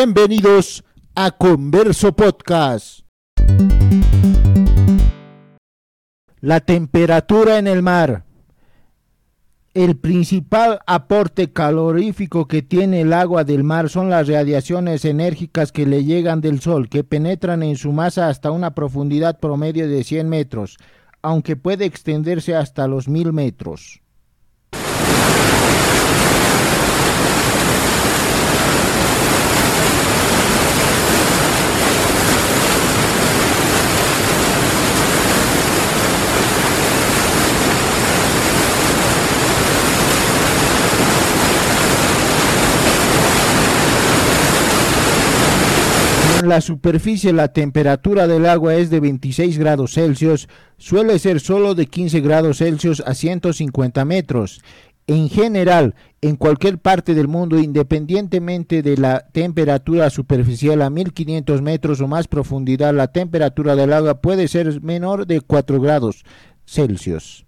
[0.00, 0.84] Bienvenidos
[1.16, 3.00] a Converso Podcast.
[6.38, 8.24] La temperatura en el mar.
[9.74, 15.84] El principal aporte calorífico que tiene el agua del mar son las radiaciones enérgicas que
[15.84, 20.28] le llegan del sol, que penetran en su masa hasta una profundidad promedio de 100
[20.28, 20.76] metros,
[21.22, 24.00] aunque puede extenderse hasta los 1000 metros.
[46.42, 51.86] La superficie la temperatura del agua es de 26 grados Celsius, suele ser solo de
[51.86, 54.60] 15 grados Celsius a 150 metros.
[55.06, 62.00] En general, en cualquier parte del mundo, independientemente de la temperatura superficial a 1500 metros
[62.00, 66.24] o más profundidad, la temperatura del agua puede ser menor de 4 grados
[66.66, 67.47] Celsius.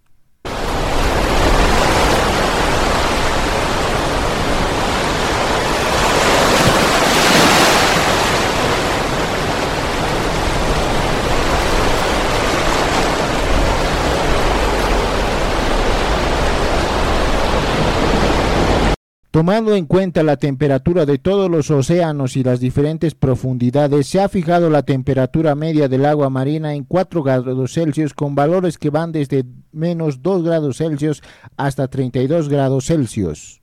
[19.30, 24.28] Tomando en cuenta la temperatura de todos los océanos y las diferentes profundidades, se ha
[24.28, 29.12] fijado la temperatura media del agua marina en 4 grados Celsius con valores que van
[29.12, 31.22] desde menos 2 grados Celsius
[31.56, 33.62] hasta 32 grados Celsius.